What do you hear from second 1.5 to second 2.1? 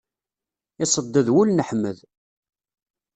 n Ḥmed.